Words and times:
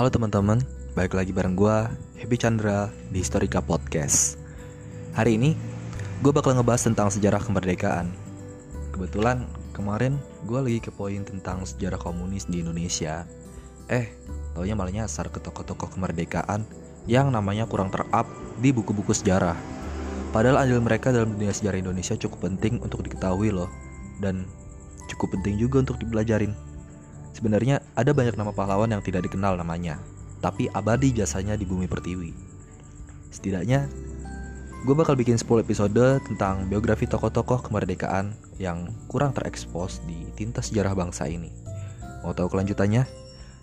Halo 0.00 0.08
teman-teman, 0.08 0.64
balik 0.96 1.12
lagi 1.12 1.28
bareng 1.28 1.52
gue, 1.52 1.76
Happy 2.24 2.40
Chandra 2.40 2.88
di 3.12 3.20
Historika 3.20 3.60
Podcast. 3.60 4.40
Hari 5.12 5.36
ini, 5.36 5.52
gue 6.24 6.32
bakal 6.32 6.56
ngebahas 6.56 6.88
tentang 6.88 7.12
sejarah 7.12 7.36
kemerdekaan. 7.36 8.08
Kebetulan 8.96 9.44
kemarin 9.76 10.16
gue 10.48 10.56
lagi 10.56 10.80
kepoin 10.80 11.20
tentang 11.28 11.68
sejarah 11.68 12.00
komunis 12.00 12.48
di 12.48 12.64
Indonesia. 12.64 13.28
Eh, 13.92 14.08
taunya 14.56 14.72
malah 14.72 15.04
nyasar 15.04 15.28
ke 15.28 15.36
tokoh-tokoh 15.36 15.92
kemerdekaan 15.92 16.64
yang 17.04 17.28
namanya 17.28 17.68
kurang 17.68 17.92
terup 17.92 18.24
di 18.56 18.72
buku-buku 18.72 19.12
sejarah. 19.12 19.60
Padahal 20.32 20.64
andil 20.64 20.80
mereka 20.80 21.12
dalam 21.12 21.36
dunia 21.36 21.52
sejarah 21.52 21.76
Indonesia 21.76 22.16
cukup 22.16 22.48
penting 22.48 22.80
untuk 22.80 23.04
diketahui 23.04 23.52
loh. 23.52 23.68
Dan 24.16 24.48
cukup 25.12 25.36
penting 25.36 25.60
juga 25.60 25.84
untuk 25.84 26.00
dipelajarin 26.00 26.56
Sebenarnya 27.30 27.84
ada 27.94 28.10
banyak 28.10 28.34
nama 28.34 28.50
pahlawan 28.50 28.90
yang 28.90 29.02
tidak 29.04 29.28
dikenal 29.28 29.54
namanya, 29.54 30.02
tapi 30.42 30.66
abadi 30.72 31.14
jasanya 31.14 31.54
di 31.54 31.68
bumi 31.68 31.86
pertiwi. 31.86 32.32
Setidaknya, 33.30 33.86
gue 34.82 34.94
bakal 34.96 35.14
bikin 35.14 35.38
10 35.38 35.62
episode 35.62 36.24
tentang 36.26 36.66
biografi 36.66 37.06
tokoh-tokoh 37.06 37.70
kemerdekaan 37.70 38.34
yang 38.58 38.90
kurang 39.06 39.30
terekspos 39.36 40.02
di 40.08 40.26
tinta 40.34 40.64
sejarah 40.64 40.96
bangsa 40.96 41.30
ini. 41.30 41.52
Mau 42.26 42.34
tahu 42.34 42.50
kelanjutannya? 42.50 43.06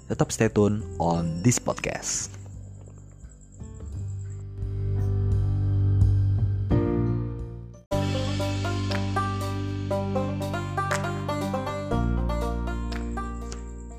Tetap 0.07 0.31
stay 0.31 0.47
tune 0.47 0.85
on 1.03 1.43
this 1.43 1.59
podcast. 1.59 2.36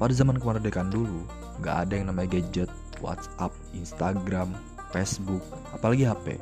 Pada 0.08 0.24
zaman 0.24 0.40
kemerdekaan 0.40 0.88
dulu, 0.88 1.20
nggak 1.60 1.76
ada 1.84 1.92
yang 2.00 2.08
namanya 2.08 2.40
gadget, 2.40 2.72
WhatsApp, 3.04 3.52
Instagram, 3.76 4.56
Facebook, 4.88 5.44
apalagi 5.68 6.08
HP. 6.08 6.40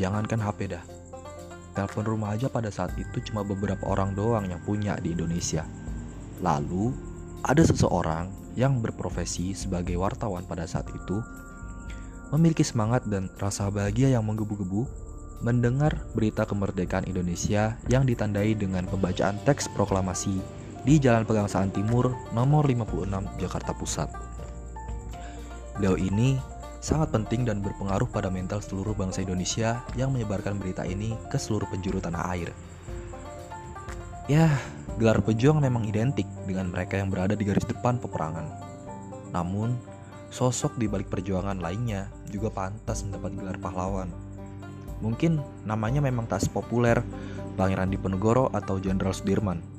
Jangankan 0.00 0.40
HP 0.40 0.72
dah. 0.72 0.80
Telepon 1.76 2.08
rumah 2.08 2.32
aja 2.32 2.48
pada 2.48 2.72
saat 2.72 2.96
itu 2.96 3.20
cuma 3.28 3.44
beberapa 3.44 3.84
orang 3.84 4.16
doang 4.16 4.48
yang 4.48 4.56
punya 4.64 4.96
di 5.04 5.12
Indonesia. 5.12 5.68
Lalu, 6.40 6.96
ada 7.44 7.60
seseorang 7.60 8.32
yang 8.56 8.80
berprofesi 8.80 9.52
sebagai 9.52 10.00
wartawan 10.00 10.48
pada 10.48 10.64
saat 10.64 10.88
itu 10.88 11.20
memiliki 12.32 12.64
semangat 12.64 13.04
dan 13.04 13.28
rasa 13.36 13.68
bahagia 13.68 14.16
yang 14.16 14.24
menggebu-gebu 14.24 14.88
mendengar 15.44 15.92
berita 16.16 16.48
kemerdekaan 16.48 17.04
Indonesia 17.04 17.76
yang 17.92 18.08
ditandai 18.08 18.56
dengan 18.56 18.88
pembacaan 18.88 19.36
teks 19.44 19.68
proklamasi 19.76 20.63
di 20.84 21.00
Jalan 21.00 21.24
Pegangsaan 21.24 21.72
Timur 21.72 22.12
nomor 22.36 22.68
56 22.68 23.40
Jakarta 23.40 23.72
Pusat. 23.72 24.12
Beliau 25.80 25.96
ini 25.96 26.36
sangat 26.84 27.08
penting 27.08 27.48
dan 27.48 27.64
berpengaruh 27.64 28.06
pada 28.12 28.28
mental 28.28 28.60
seluruh 28.60 28.92
bangsa 28.92 29.24
Indonesia 29.24 29.80
yang 29.96 30.12
menyebarkan 30.12 30.60
berita 30.60 30.84
ini 30.84 31.16
ke 31.32 31.40
seluruh 31.40 31.64
penjuru 31.72 32.04
tanah 32.04 32.28
air. 32.36 32.52
Ya, 34.28 34.52
gelar 35.00 35.24
pejuang 35.24 35.64
memang 35.64 35.88
identik 35.88 36.28
dengan 36.44 36.68
mereka 36.68 37.00
yang 37.00 37.08
berada 37.08 37.32
di 37.32 37.48
garis 37.48 37.64
depan 37.64 37.96
peperangan. 37.96 38.44
Namun, 39.32 39.76
sosok 40.28 40.76
di 40.76 40.84
balik 40.84 41.08
perjuangan 41.08 41.64
lainnya 41.64 42.12
juga 42.28 42.52
pantas 42.52 43.08
mendapat 43.08 43.32
gelar 43.40 43.56
pahlawan. 43.56 44.12
Mungkin 45.00 45.40
namanya 45.64 46.04
memang 46.04 46.28
tak 46.28 46.44
sepopuler 46.44 47.00
Pangeran 47.56 47.88
Diponegoro 47.92 48.48
atau 48.52 48.80
Jenderal 48.80 49.12
Sudirman, 49.12 49.73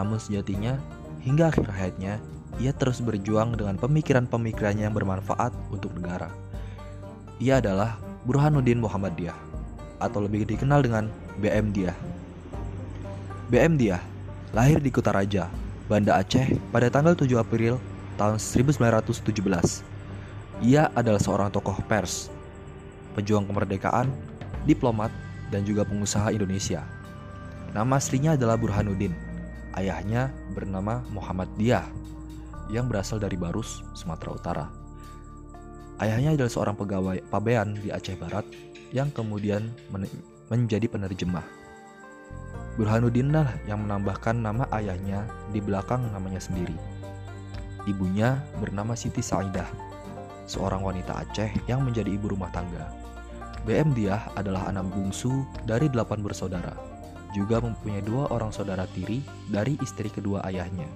namun 0.00 0.16
sejatinya, 0.16 0.80
hingga 1.20 1.52
akhir 1.52 1.68
hayatnya, 1.68 2.16
ia 2.56 2.72
terus 2.72 3.04
berjuang 3.04 3.52
dengan 3.52 3.76
pemikiran-pemikirannya 3.76 4.88
yang 4.88 4.96
bermanfaat 4.96 5.52
untuk 5.68 5.92
negara. 5.92 6.32
Ia 7.36 7.60
adalah 7.60 8.00
Burhanuddin 8.24 8.80
Muhammadiyah, 8.80 9.36
atau 10.00 10.24
lebih 10.24 10.48
dikenal 10.48 10.80
dengan 10.80 11.12
BM 11.36 11.76
Diah. 11.76 11.96
BM 13.52 13.76
Diah 13.76 14.00
lahir 14.56 14.80
di 14.80 14.88
Kutaraja, 14.88 15.52
Banda 15.84 16.16
Aceh 16.16 16.56
pada 16.72 16.88
tanggal 16.88 17.12
7 17.12 17.28
April 17.36 17.76
tahun 18.16 18.40
1917. 18.40 19.20
Ia 20.64 20.88
adalah 20.96 21.20
seorang 21.20 21.52
tokoh 21.52 21.76
pers, 21.84 22.32
pejuang 23.12 23.44
kemerdekaan, 23.44 24.08
diplomat, 24.64 25.12
dan 25.52 25.64
juga 25.68 25.84
pengusaha 25.84 26.32
Indonesia. 26.32 26.84
Nama 27.76 27.96
aslinya 27.96 28.34
adalah 28.34 28.58
Burhanuddin, 28.58 29.29
Ayahnya 29.78 30.34
bernama 30.50 31.06
Muhammad 31.14 31.46
Diah 31.54 31.86
yang 32.70 32.90
berasal 32.90 33.22
dari 33.22 33.38
Barus, 33.38 33.86
Sumatera 33.94 34.30
Utara. 34.34 34.66
Ayahnya 36.02 36.34
adalah 36.34 36.50
seorang 36.50 36.76
pegawai 36.78 37.22
pabean 37.30 37.78
di 37.78 37.94
Aceh 37.94 38.18
Barat 38.18 38.42
yang 38.90 39.14
kemudian 39.14 39.70
men 39.94 40.10
menjadi 40.50 40.90
penerjemah. 40.90 41.46
Burhanuddin 42.74 43.30
lah 43.30 43.46
yang 43.70 43.86
menambahkan 43.86 44.34
nama 44.34 44.66
ayahnya 44.74 45.22
di 45.54 45.62
belakang 45.62 46.10
namanya 46.10 46.42
sendiri. 46.42 46.74
Ibunya 47.86 48.42
bernama 48.58 48.98
Siti 48.98 49.22
Saidah, 49.22 49.68
seorang 50.50 50.82
wanita 50.82 51.14
Aceh 51.22 51.50
yang 51.70 51.86
menjadi 51.86 52.10
ibu 52.10 52.34
rumah 52.34 52.50
tangga. 52.50 52.90
BM 53.62 53.94
Diah 53.94 54.26
adalah 54.34 54.66
anak 54.66 54.90
bungsu 54.90 55.46
dari 55.62 55.86
delapan 55.86 56.24
bersaudara 56.24 56.89
juga 57.30 57.62
mempunyai 57.62 58.02
dua 58.02 58.26
orang 58.34 58.50
saudara 58.50 58.86
tiri 58.90 59.22
dari 59.46 59.78
istri 59.78 60.10
kedua 60.10 60.42
ayahnya. 60.46 60.86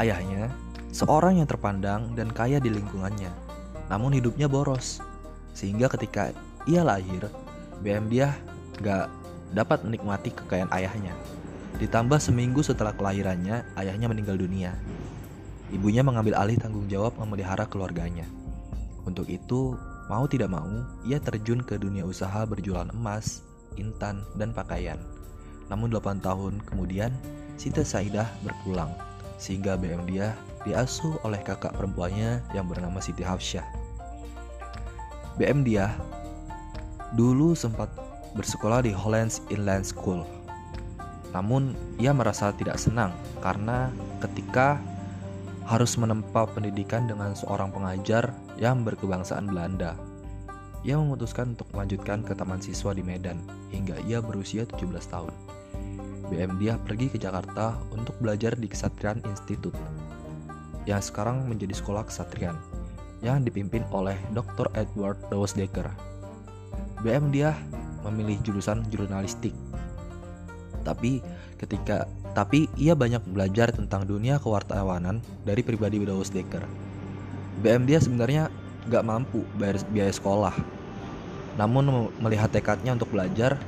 Ayahnya 0.00 0.50
seorang 0.90 1.38
yang 1.38 1.48
terpandang 1.48 2.16
dan 2.18 2.32
kaya 2.34 2.58
di 2.58 2.72
lingkungannya, 2.72 3.30
namun 3.86 4.16
hidupnya 4.16 4.50
boros, 4.50 4.98
sehingga 5.54 5.86
ketika 5.92 6.34
ia 6.66 6.82
lahir, 6.82 7.30
BM 7.84 8.10
dia 8.10 8.34
gak 8.82 9.06
dapat 9.54 9.86
menikmati 9.86 10.34
kekayaan 10.34 10.72
ayahnya. 10.74 11.14
Ditambah 11.78 12.18
seminggu 12.18 12.64
setelah 12.64 12.90
kelahirannya, 12.96 13.62
ayahnya 13.78 14.10
meninggal 14.10 14.36
dunia. 14.36 14.74
Ibunya 15.70 16.02
mengambil 16.02 16.34
alih 16.34 16.58
tanggung 16.58 16.90
jawab 16.90 17.14
memelihara 17.14 17.62
keluarganya. 17.70 18.26
Untuk 19.06 19.30
itu, 19.30 19.78
mau 20.10 20.26
tidak 20.26 20.50
mau, 20.50 20.82
ia 21.06 21.22
terjun 21.22 21.62
ke 21.62 21.78
dunia 21.78 22.02
usaha 22.02 22.42
berjualan 22.42 22.90
emas 22.90 23.49
intan, 23.78 24.26
dan 24.34 24.50
pakaian. 24.50 24.98
Namun 25.70 25.92
8 25.92 26.18
tahun 26.18 26.58
kemudian, 26.66 27.14
Siti 27.60 27.84
Saidah 27.84 28.26
berpulang, 28.42 28.90
sehingga 29.36 29.76
BM 29.78 30.08
dia 30.08 30.34
diasuh 30.64 31.20
oleh 31.22 31.40
kakak 31.40 31.76
perempuannya 31.76 32.42
yang 32.56 32.66
bernama 32.66 32.98
Siti 32.98 33.22
Hafsyah. 33.22 33.64
BM 35.38 35.64
dia 35.64 35.94
dulu 37.16 37.56
sempat 37.56 37.88
bersekolah 38.34 38.84
di 38.84 38.92
Hollands 38.92 39.42
Inland 39.50 39.86
School. 39.88 40.26
Namun 41.30 41.78
ia 41.96 42.10
merasa 42.10 42.50
tidak 42.54 42.76
senang 42.76 43.14
karena 43.38 43.88
ketika 44.18 44.82
harus 45.70 45.94
menempa 45.94 46.50
pendidikan 46.50 47.06
dengan 47.06 47.32
seorang 47.38 47.70
pengajar 47.70 48.34
yang 48.58 48.82
berkebangsaan 48.82 49.46
Belanda 49.46 49.94
ia 50.80 50.96
memutuskan 50.96 51.52
untuk 51.52 51.68
melanjutkan 51.76 52.24
ke 52.24 52.32
taman 52.32 52.60
siswa 52.60 52.96
di 52.96 53.04
Medan 53.04 53.36
hingga 53.68 54.00
ia 54.08 54.24
berusia 54.24 54.64
17 54.64 54.88
tahun. 55.12 55.34
BM 56.30 56.62
dia 56.62 56.78
pergi 56.78 57.10
ke 57.10 57.18
Jakarta 57.18 57.76
untuk 57.90 58.14
belajar 58.22 58.54
di 58.54 58.70
Kesatrian 58.70 59.18
Institute 59.26 59.76
yang 60.88 61.02
sekarang 61.02 61.44
menjadi 61.44 61.76
sekolah 61.76 62.06
kesatrian 62.08 62.56
yang 63.20 63.44
dipimpin 63.44 63.84
oleh 63.92 64.16
Dr. 64.32 64.72
Edward 64.72 65.20
Decker. 65.28 65.90
BM 67.04 67.28
dia 67.28 67.52
memilih 68.08 68.40
jurusan 68.40 68.86
jurnalistik. 68.88 69.52
Tapi 70.80 71.20
ketika 71.60 72.08
tapi 72.32 72.70
ia 72.78 72.96
banyak 72.96 73.20
belajar 73.26 73.74
tentang 73.74 74.06
dunia 74.06 74.40
kewartawanan 74.40 75.20
dari 75.44 75.60
pribadi 75.60 76.00
Decker. 76.00 76.64
BM 77.60 77.84
dia 77.84 78.00
sebenarnya 78.00 78.48
gak 78.88 79.04
mampu 79.04 79.44
bayar 79.60 79.82
biaya 79.92 80.12
sekolah. 80.14 80.54
Namun 81.58 82.08
melihat 82.22 82.48
tekadnya 82.48 82.96
untuk 82.96 83.12
belajar, 83.12 83.60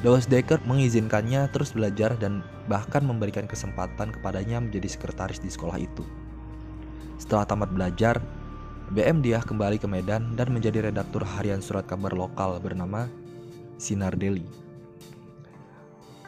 Dawes 0.00 0.28
Decker 0.28 0.60
mengizinkannya 0.64 1.48
terus 1.50 1.72
belajar 1.72 2.14
dan 2.16 2.44
bahkan 2.70 3.02
memberikan 3.02 3.48
kesempatan 3.48 4.12
kepadanya 4.12 4.60
menjadi 4.62 4.92
sekretaris 4.92 5.40
di 5.40 5.50
sekolah 5.50 5.76
itu. 5.80 6.04
Setelah 7.16 7.48
tamat 7.48 7.72
belajar, 7.72 8.20
BM 8.92 9.24
dia 9.24 9.42
kembali 9.42 9.82
ke 9.82 9.88
Medan 9.90 10.38
dan 10.38 10.52
menjadi 10.54 10.92
redaktur 10.92 11.26
harian 11.26 11.58
surat 11.58 11.88
kabar 11.88 12.14
lokal 12.14 12.60
bernama 12.62 13.10
Sinar 13.80 14.14
Deli. 14.14 14.46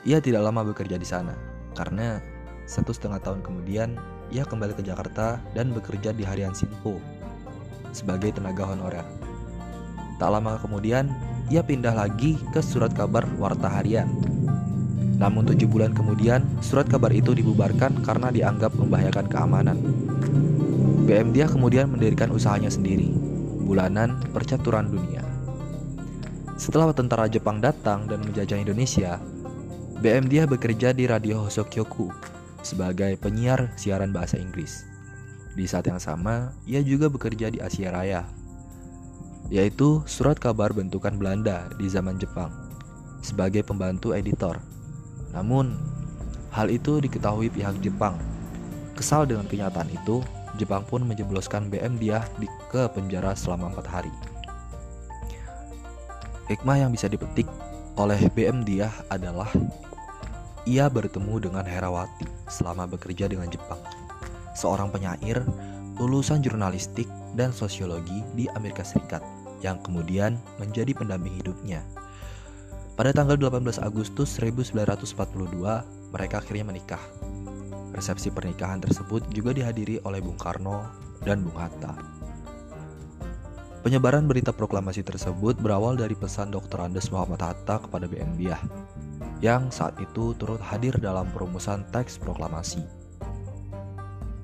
Ia 0.09 0.19
tidak 0.19 0.43
lama 0.43 0.67
bekerja 0.73 0.97
di 0.97 1.07
sana, 1.07 1.37
karena 1.77 2.19
satu 2.67 2.91
setengah 2.91 3.21
tahun 3.21 3.45
kemudian 3.45 3.95
ia 4.33 4.43
kembali 4.49 4.75
ke 4.75 4.83
Jakarta 4.83 5.39
dan 5.53 5.71
bekerja 5.73 6.13
di 6.13 6.25
harian 6.25 6.57
Sinpo 6.57 7.01
sebagai 7.93 8.35
tenaga 8.35 8.69
honorer. 8.69 9.07
Tak 10.19 10.31
lama 10.35 10.59
kemudian, 10.59 11.15
ia 11.49 11.63
pindah 11.63 11.95
lagi 11.95 12.37
ke 12.51 12.59
surat 12.59 12.91
kabar 12.91 13.23
Warta 13.39 13.71
Harian. 13.71 14.11
Namun 15.19 15.47
tujuh 15.51 15.67
bulan 15.67 15.95
kemudian, 15.95 16.43
surat 16.63 16.87
kabar 16.87 17.11
itu 17.11 17.35
dibubarkan 17.35 18.03
karena 18.03 18.31
dianggap 18.31 18.75
membahayakan 18.75 19.27
keamanan. 19.27 19.79
BM 21.09 21.33
Dia 21.33 21.49
kemudian 21.49 21.89
mendirikan 21.89 22.29
usahanya 22.35 22.69
sendiri, 22.69 23.11
Bulanan 23.65 24.21
Percaturan 24.31 24.91
Dunia. 24.93 25.25
Setelah 26.59 26.91
tentara 26.91 27.31
Jepang 27.31 27.63
datang 27.63 28.11
dan 28.11 28.21
menjajah 28.27 28.59
Indonesia, 28.59 29.23
BM 30.03 30.27
Dia 30.27 30.45
bekerja 30.47 30.91
di 30.95 31.07
Radio 31.07 31.47
Hosokyoku 31.47 32.11
sebagai 32.67 33.15
penyiar 33.19 33.71
siaran 33.79 34.11
bahasa 34.11 34.37
Inggris. 34.37 34.98
Di 35.59 35.67
saat 35.67 35.91
yang 35.91 35.99
sama, 35.99 36.55
ia 36.71 36.79
juga 36.87 37.11
bekerja 37.11 37.51
di 37.51 37.59
Asia 37.59 37.91
Raya, 37.91 38.23
yaitu 39.51 40.07
surat 40.07 40.39
kabar 40.39 40.71
bentukan 40.71 41.19
Belanda 41.19 41.67
di 41.75 41.91
zaman 41.91 42.15
Jepang, 42.15 42.55
sebagai 43.27 43.67
pembantu 43.67 44.15
editor. 44.15 44.63
Namun, 45.35 45.75
hal 46.55 46.71
itu 46.71 47.03
diketahui 47.03 47.51
pihak 47.51 47.75
Jepang. 47.83 48.15
Kesal 48.95 49.27
dengan 49.27 49.51
kenyataan 49.51 49.91
itu, 49.91 50.23
Jepang 50.63 50.87
pun 50.87 51.03
menjebloskan 51.03 51.67
BM 51.67 51.99
Diah 51.99 52.23
di 52.39 52.47
ke 52.71 52.87
penjara 52.95 53.35
selama 53.35 53.75
empat 53.75 53.87
hari. 53.91 54.15
Hikmah 56.47 56.87
yang 56.87 56.95
bisa 56.95 57.11
dipetik 57.11 57.51
oleh 57.99 58.31
BM 58.31 58.63
Diah 58.63 58.95
adalah 59.11 59.51
ia 60.71 60.87
bertemu 60.87 61.51
dengan 61.51 61.67
Herawati 61.67 62.31
selama 62.47 62.87
bekerja 62.87 63.27
dengan 63.27 63.51
Jepang, 63.51 63.83
seorang 64.59 64.91
penyair 64.91 65.47
lulusan 66.03 66.43
jurnalistik 66.43 67.07
dan 67.39 67.55
sosiologi 67.55 68.27
di 68.35 68.51
Amerika 68.59 68.83
Serikat 68.83 69.23
yang 69.63 69.79
kemudian 69.87 70.35
menjadi 70.59 70.91
pendamping 70.99 71.39
hidupnya. 71.39 71.87
Pada 72.99 73.15
tanggal 73.15 73.39
18 73.39 73.79
Agustus 73.79 74.35
1942, 74.43 75.15
mereka 76.11 76.43
akhirnya 76.43 76.67
menikah 76.67 77.03
Resepsi 77.99 78.31
pernikahan 78.31 78.79
tersebut 78.79 79.27
juga 79.35 79.51
dihadiri 79.51 79.99
oleh 80.07 80.23
Bung 80.23 80.39
Karno 80.39 80.87
dan 81.27 81.43
Bung 81.43 81.59
Hatta. 81.59 81.99
Penyebaran 83.83 84.31
berita 84.31 84.55
proklamasi 84.55 85.03
tersebut 85.03 85.59
berawal 85.59 85.99
dari 85.99 86.15
pesan 86.15 86.55
Dr. 86.55 86.79
Andes 86.85 87.11
Muhammad 87.11 87.43
Hatta 87.43 87.83
kepada 87.83 88.07
BM 88.07 88.39
Biah, 88.39 88.63
yang 89.43 89.75
saat 89.75 89.99
itu 89.99 90.31
turut 90.39 90.63
hadir 90.63 90.95
dalam 91.03 91.27
perumusan 91.35 91.87
teks 91.91 92.23
proklamasi. 92.23 92.98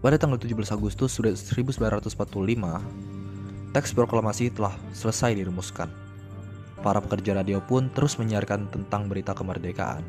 Pada 0.04 0.20
tanggal 0.20 0.36
17 0.36 0.68
Agustus 0.68 1.16
1945, 1.16 2.12
teks 3.72 3.96
proklamasi 3.96 4.52
telah 4.52 4.76
selesai 4.92 5.32
dirumuskan. 5.32 5.88
Para 6.84 7.00
pekerja 7.00 7.40
radio 7.40 7.64
pun 7.64 7.88
terus 7.88 8.20
menyiarkan 8.20 8.68
tentang 8.68 9.08
berita 9.08 9.32
kemerdekaan. 9.32 10.04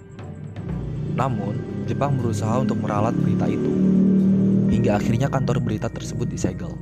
Namun, 1.15 1.88
Jepang 1.88 2.19
berusaha 2.19 2.59
untuk 2.59 2.75
meralat 2.83 3.15
berita 3.15 3.47
itu. 3.47 3.71
Hingga 4.68 5.00
akhirnya 5.00 5.31
kantor 5.31 5.63
berita 5.63 5.88
tersebut 5.88 6.27
disegel. 6.27 6.75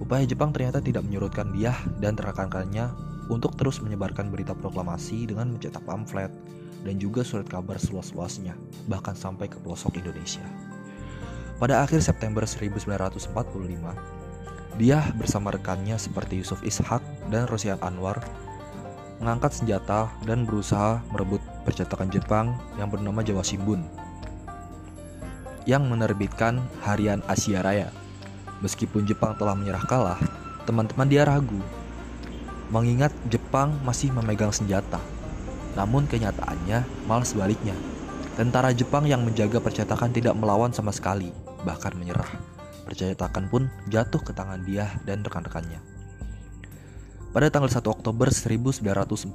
Upaya 0.00 0.24
Jepang 0.24 0.48
ternyata 0.48 0.80
tidak 0.80 1.04
menyurutkan 1.04 1.52
dia 1.52 1.76
dan 2.00 2.16
rekan-rekannya 2.16 2.88
untuk 3.28 3.60
terus 3.60 3.76
menyebarkan 3.84 4.32
berita 4.32 4.56
proklamasi 4.56 5.28
dengan 5.28 5.52
mencetak 5.52 5.84
pamflet 5.84 6.32
dan 6.80 6.96
juga 6.96 7.20
surat 7.20 7.44
kabar 7.44 7.76
seluas-luasnya, 7.76 8.56
bahkan 8.88 9.12
sampai 9.12 9.52
ke 9.52 9.60
pelosok 9.60 10.00
Indonesia. 10.00 10.67
Pada 11.58 11.82
akhir 11.82 12.06
September 12.06 12.46
1945, 12.46 13.34
dia 14.78 15.02
bersama 15.18 15.50
rekannya 15.50 15.98
seperti 15.98 16.38
Yusuf 16.38 16.62
Ishak 16.62 17.02
dan 17.34 17.50
Rosian 17.50 17.82
Anwar 17.82 18.22
mengangkat 19.18 19.58
senjata 19.58 20.06
dan 20.22 20.46
berusaha 20.46 21.02
merebut 21.10 21.42
percetakan 21.66 22.14
Jepang 22.14 22.54
yang 22.78 22.86
bernama 22.86 23.26
Jawa 23.26 23.42
Shimbun 23.42 23.82
yang 25.66 25.84
menerbitkan 25.90 26.62
harian 26.86 27.26
Asia 27.26 27.58
Raya. 27.58 27.90
Meskipun 28.62 29.04
Jepang 29.04 29.34
telah 29.34 29.58
menyerah 29.58 29.82
kalah, 29.84 30.16
teman-teman 30.62 31.10
dia 31.10 31.26
ragu. 31.26 31.60
Mengingat 32.72 33.10
Jepang 33.28 33.76
masih 33.82 34.14
memegang 34.14 34.54
senjata. 34.54 35.02
Namun 35.76 36.08
kenyataannya 36.08 36.86
malah 37.04 37.26
sebaliknya. 37.26 37.76
Tentara 38.38 38.70
Jepang 38.72 39.04
yang 39.04 39.26
menjaga 39.26 39.60
percetakan 39.60 40.14
tidak 40.14 40.38
melawan 40.38 40.72
sama 40.72 40.94
sekali, 40.94 41.28
bahkan 41.68 41.92
menyerah. 41.92 42.32
Percetakan 42.88 43.52
pun 43.52 43.68
jatuh 43.92 44.24
ke 44.24 44.32
tangan 44.32 44.64
dia 44.64 44.88
dan 45.04 45.20
rekan-rekannya. 45.20 45.84
Pada 47.36 47.52
tanggal 47.52 47.68
1 47.68 47.84
Oktober 47.84 48.32
1945, 48.32 49.28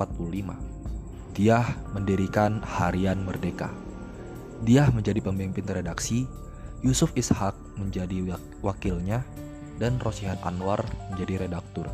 dia 1.38 1.62
mendirikan 1.94 2.66
Harian 2.66 3.22
Merdeka 3.22 3.70
dia 4.64 4.88
menjadi 4.96 5.20
pemimpin 5.20 5.68
redaksi, 5.68 6.24
Yusuf 6.80 7.12
Ishak 7.20 7.52
menjadi 7.76 8.40
wakilnya, 8.64 9.28
dan 9.76 10.00
Rosihan 10.00 10.40
Anwar 10.40 10.88
menjadi 11.12 11.44
redaktur. 11.44 11.92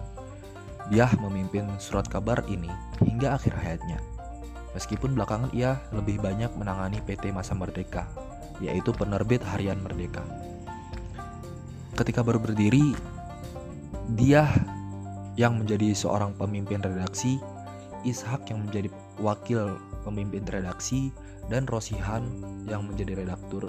Dia 0.93 1.09
memimpin 1.17 1.65
surat 1.81 2.05
kabar 2.05 2.45
ini 2.45 2.69
hingga 3.01 3.41
akhir 3.41 3.57
hayatnya. 3.57 3.97
Meskipun 4.77 5.17
belakangan 5.17 5.49
ia 5.49 5.81
lebih 5.89 6.21
banyak 6.21 6.53
menangani 6.61 7.01
PT 7.09 7.33
Masa 7.33 7.57
Merdeka, 7.57 8.05
yaitu 8.59 8.91
penerbit 8.95 9.43
Harian 9.43 9.79
Merdeka. 9.83 10.23
Ketika 11.95 12.23
baru 12.23 12.39
berdiri, 12.39 12.95
dia 14.15 14.47
yang 15.35 15.59
menjadi 15.59 15.91
seorang 15.95 16.35
pemimpin 16.35 16.79
redaksi, 16.79 17.39
Ishak 18.07 18.47
yang 18.51 18.63
menjadi 18.63 18.87
wakil 19.19 19.75
pemimpin 20.07 20.47
redaksi, 20.47 21.11
dan 21.51 21.67
Rosihan 21.67 22.23
yang 22.69 22.87
menjadi 22.87 23.19
redaktur. 23.19 23.67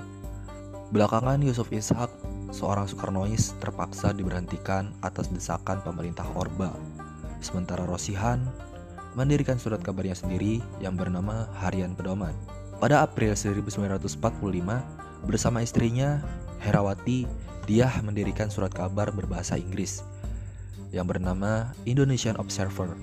Belakangan 0.94 1.42
Yusuf 1.42 1.70
Ishak, 1.70 2.10
seorang 2.50 2.87
Soekarnois, 2.87 3.54
terpaksa 3.58 4.14
diberhentikan 4.14 4.94
atas 5.02 5.31
desakan 5.31 5.82
pemerintah 5.82 6.26
Orba. 6.34 6.75
Sementara 7.42 7.87
Rosihan 7.87 8.42
mendirikan 9.14 9.58
surat 9.58 9.82
kabarnya 9.82 10.14
sendiri 10.14 10.62
yang 10.78 10.94
bernama 10.94 11.50
Harian 11.58 11.98
Pedoman. 11.98 12.34
Pada 12.81 13.05
April 13.05 13.37
1945, 13.37 14.17
bersama 15.29 15.61
istrinya 15.61 16.25
Herawati, 16.65 17.29
dia 17.69 17.93
mendirikan 18.00 18.49
surat 18.49 18.73
kabar 18.73 19.12
berbahasa 19.12 19.61
Inggris 19.61 20.00
yang 20.88 21.05
bernama 21.05 21.77
Indonesian 21.85 22.41
Observer. 22.41 22.97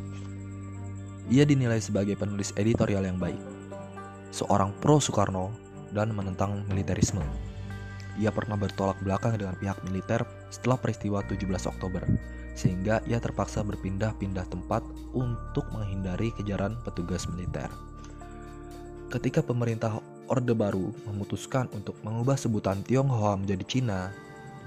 Ia 1.29 1.45
dinilai 1.45 1.77
sebagai 1.77 2.17
penulis 2.17 2.57
editorial 2.57 3.05
yang 3.05 3.21
baik 3.21 3.37
seorang 4.33 4.73
pro 4.81 4.97
Soekarno 4.97 5.53
dan 5.93 6.09
menentang 6.09 6.65
militerisme. 6.73 7.21
Ia 8.17 8.33
pernah 8.33 8.57
bertolak 8.57 8.97
belakang 9.05 9.37
dengan 9.37 9.53
pihak 9.61 9.77
militer 9.85 10.25
setelah 10.49 10.81
peristiwa 10.81 11.21
17 11.21 11.45
Oktober, 11.69 12.01
sehingga 12.57 12.97
ia 13.05 13.21
terpaksa 13.21 13.61
berpindah-pindah 13.61 14.49
tempat 14.49 14.81
untuk 15.13 15.69
menghindari 15.69 16.33
kejaran 16.33 16.81
petugas 16.81 17.29
militer. 17.29 17.69
Ketika 19.07 19.39
pemerintah 19.39 20.03
Orde 20.27 20.51
Baru 20.51 20.91
memutuskan 21.07 21.71
untuk 21.71 21.95
mengubah 22.03 22.35
sebutan 22.35 22.83
Tionghoa 22.83 23.39
menjadi 23.39 23.63
Cina 23.63 24.11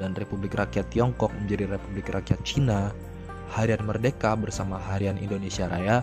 dan 0.01 0.17
Republik 0.17 0.57
Rakyat 0.57 0.89
Tiongkok 0.89 1.29
menjadi 1.45 1.69
Republik 1.77 2.09
Rakyat 2.09 2.41
Cina, 2.41 2.89
Harian 3.53 3.85
Merdeka 3.85 4.33
bersama 4.41 4.81
Harian 4.81 5.21
Indonesia 5.21 5.69
Raya 5.69 6.01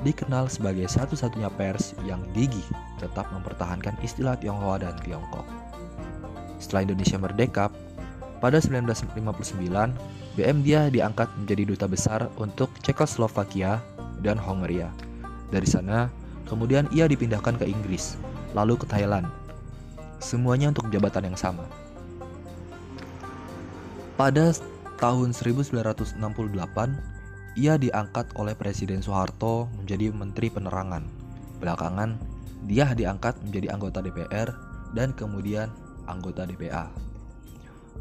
dikenal 0.00 0.48
sebagai 0.48 0.88
satu-satunya 0.88 1.52
pers 1.60 1.92
yang 2.08 2.24
gigih 2.32 2.64
tetap 2.96 3.28
mempertahankan 3.36 4.00
istilah 4.00 4.40
Tionghoa 4.40 4.80
dan 4.80 4.96
Tiongkok. 5.04 5.44
Setelah 6.56 6.88
Indonesia 6.88 7.20
merdeka, 7.20 7.68
pada 8.40 8.64
1959, 8.64 9.60
BM 10.40 10.58
Dia 10.64 10.88
diangkat 10.88 11.28
menjadi 11.36 11.68
duta 11.68 11.84
besar 11.84 12.32
untuk 12.40 12.72
Cekoslovakia 12.80 13.84
dan 14.24 14.40
Hongaria. 14.40 14.88
Dari 15.52 15.68
sana, 15.68 16.23
kemudian 16.48 16.88
ia 16.92 17.08
dipindahkan 17.08 17.56
ke 17.56 17.66
Inggris, 17.68 18.16
lalu 18.52 18.78
ke 18.78 18.86
Thailand. 18.88 19.28
Semuanya 20.20 20.72
untuk 20.72 20.88
jabatan 20.88 21.32
yang 21.32 21.38
sama. 21.38 21.66
Pada 24.14 24.54
tahun 25.02 25.34
1968, 25.34 26.16
ia 27.58 27.74
diangkat 27.78 28.34
oleh 28.38 28.54
Presiden 28.54 29.02
Soeharto 29.02 29.66
menjadi 29.78 30.14
Menteri 30.14 30.48
Penerangan. 30.48 31.02
Belakangan, 31.58 32.16
dia 32.64 32.94
diangkat 32.94 33.36
menjadi 33.42 33.74
anggota 33.74 33.98
DPR 34.00 34.54
dan 34.94 35.12
kemudian 35.12 35.68
anggota 36.06 36.46
DPA. 36.46 36.88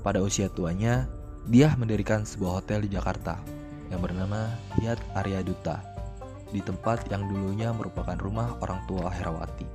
Pada 0.05 0.21
usia 0.21 0.47
tuanya, 0.53 1.09
dia 1.49 1.73
mendirikan 1.75 2.23
sebuah 2.23 2.63
hotel 2.63 2.85
di 2.87 2.93
Jakarta 2.95 3.41
yang 3.91 3.99
bernama 3.99 4.47
Hyatt 4.79 4.99
Arya 5.17 5.43
Duta 5.43 5.93
di 6.53 6.61
tempat 6.61 7.09
yang 7.09 7.25
dulunya 7.25 7.73
merupakan 7.73 8.13
rumah 8.21 8.53
orang 8.61 8.85
tua 8.85 9.09
Herawati. 9.09 9.65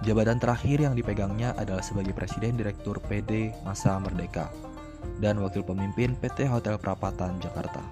Jabatan 0.00 0.40
terakhir 0.40 0.80
yang 0.80 0.96
dipegangnya 0.96 1.52
adalah 1.60 1.84
sebagai 1.84 2.16
Presiden 2.16 2.56
Direktur 2.56 3.04
PD 3.04 3.52
Masa 3.68 4.00
Merdeka 4.00 4.48
dan 5.20 5.36
Wakil 5.44 5.60
Pemimpin 5.60 6.16
PT 6.16 6.48
Hotel 6.48 6.80
Prapatan 6.80 7.36
Jakarta. 7.36 7.84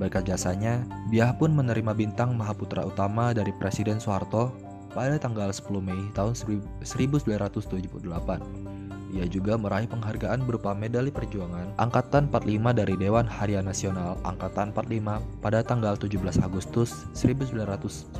Berkat 0.00 0.24
jasanya, 0.24 0.80
Biah 1.12 1.36
pun 1.36 1.52
menerima 1.52 1.92
bintang 1.92 2.32
Mahaputra 2.32 2.88
Utama 2.88 3.36
dari 3.36 3.52
Presiden 3.52 4.00
Soeharto 4.00 4.56
pada 4.96 5.20
tanggal 5.20 5.52
10 5.52 5.68
Mei 5.84 6.00
tahun 6.16 6.32
1978 6.32 8.81
ia 9.12 9.28
juga 9.28 9.60
meraih 9.60 9.84
penghargaan 9.84 10.48
berupa 10.48 10.72
medali 10.72 11.12
perjuangan 11.12 11.76
Angkatan 11.76 12.32
45 12.32 12.72
dari 12.80 12.96
Dewan 12.96 13.28
Harian 13.28 13.68
Nasional 13.68 14.16
Angkatan 14.24 14.72
45 14.72 15.44
pada 15.44 15.60
tanggal 15.60 16.00
17 16.00 16.40
Agustus 16.40 17.04
1995. 17.12 18.16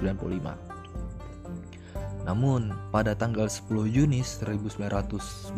Namun, 2.22 2.70
pada 2.94 3.18
tanggal 3.18 3.50
10 3.50 3.88
Juni 3.90 4.22
1996, 4.22 5.56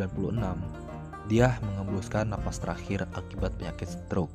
dia 1.28 1.60
mengembuskan 1.60 2.30
napas 2.32 2.56
terakhir 2.62 3.04
akibat 3.12 3.52
penyakit 3.60 3.90
stroke. 3.90 4.32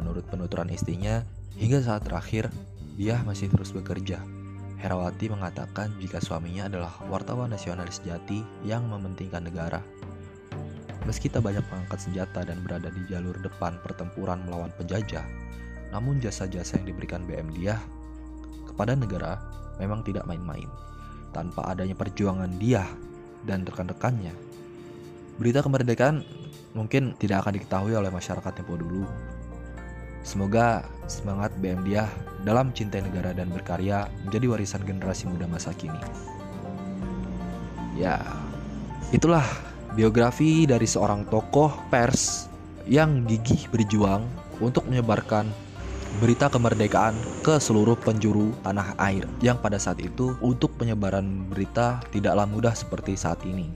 Menurut 0.00 0.24
penuturan 0.30 0.72
istrinya, 0.72 1.20
hingga 1.58 1.84
saat 1.84 2.08
terakhir, 2.08 2.48
dia 2.96 3.20
masih 3.28 3.52
terus 3.52 3.76
bekerja 3.76 4.37
Herawati 4.78 5.26
mengatakan 5.26 5.90
jika 5.98 6.22
suaminya 6.22 6.70
adalah 6.70 6.94
wartawan 7.10 7.50
nasionalis 7.50 7.98
sejati 7.98 8.46
yang 8.62 8.86
mementingkan 8.86 9.42
negara. 9.42 9.82
Meski 11.02 11.26
tak 11.26 11.42
banyak 11.42 11.66
mengangkat 11.66 11.98
senjata 11.98 12.46
dan 12.46 12.62
berada 12.62 12.86
di 12.94 13.02
jalur 13.10 13.34
depan 13.42 13.82
pertempuran 13.82 14.38
melawan 14.46 14.70
penjajah, 14.78 15.26
namun 15.90 16.22
jasa-jasa 16.22 16.78
yang 16.78 16.94
diberikan 16.94 17.26
BM 17.26 17.50
dia 17.58 17.82
kepada 18.70 18.94
negara 18.94 19.42
memang 19.82 20.06
tidak 20.06 20.22
main-main. 20.30 20.70
Tanpa 21.34 21.66
adanya 21.74 21.98
perjuangan 21.98 22.54
dia 22.62 22.86
dan 23.42 23.66
rekan-rekannya, 23.66 24.30
berita 25.42 25.58
kemerdekaan 25.66 26.22
mungkin 26.78 27.18
tidak 27.18 27.42
akan 27.42 27.58
diketahui 27.58 27.98
oleh 27.98 28.14
masyarakat 28.14 28.52
tempo 28.54 28.78
dulu 28.78 29.08
Semoga 30.26 30.84
semangat 31.08 31.54
BM 31.58 31.82
dia 31.88 32.06
dalam 32.44 32.70
cintai 32.70 33.02
negara 33.02 33.32
dan 33.32 33.48
berkarya 33.50 34.06
menjadi 34.26 34.46
warisan 34.54 34.82
generasi 34.84 35.26
muda 35.26 35.48
masa 35.48 35.72
kini. 35.74 35.98
Ya, 37.98 38.22
itulah 39.10 39.44
biografi 39.98 40.68
dari 40.68 40.86
seorang 40.86 41.26
tokoh 41.26 41.74
pers 41.90 42.46
yang 42.86 43.26
gigih 43.26 43.66
berjuang 43.74 44.22
untuk 44.62 44.86
menyebarkan 44.86 45.50
berita 46.18 46.48
kemerdekaan 46.48 47.12
ke 47.44 47.60
seluruh 47.60 47.94
penjuru 48.00 48.50
tanah 48.64 48.96
air 48.96 49.28
yang 49.44 49.60
pada 49.60 49.76
saat 49.76 50.00
itu 50.00 50.34
untuk 50.40 50.72
penyebaran 50.80 51.44
berita 51.52 52.00
tidaklah 52.08 52.48
mudah 52.48 52.72
seperti 52.72 53.12
saat 53.14 53.38
ini. 53.44 53.68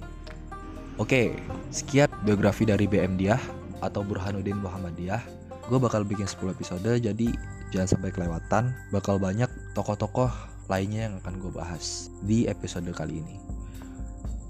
Oke, 0.96 1.36
sekian 1.68 2.08
biografi 2.24 2.64
dari 2.64 2.88
BM 2.88 3.20
Diah 3.20 3.40
atau 3.84 4.00
Burhanuddin 4.06 4.56
Muhammadiyah 4.60 5.41
gue 5.72 5.80
bakal 5.80 6.04
bikin 6.04 6.28
10 6.28 6.52
episode 6.52 6.84
jadi 6.84 7.28
jangan 7.72 7.88
sampai 7.88 8.12
kelewatan. 8.12 8.76
Bakal 8.92 9.16
banyak 9.16 9.48
tokoh-tokoh 9.72 10.28
lainnya 10.68 11.08
yang 11.08 11.16
akan 11.24 11.40
gue 11.40 11.48
bahas 11.48 12.12
di 12.20 12.44
episode 12.44 12.92
kali 12.92 13.24
ini. 13.24 13.40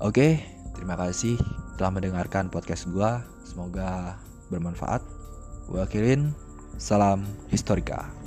Oke 0.02 0.42
terima 0.74 0.98
kasih 0.98 1.38
telah 1.78 1.94
mendengarkan 1.94 2.50
podcast 2.50 2.90
gue 2.90 3.10
semoga 3.46 4.18
bermanfaat. 4.50 5.06
Gue 5.70 5.78
akhirin. 5.78 6.34
Salam 6.80 7.22
historika 7.52 8.21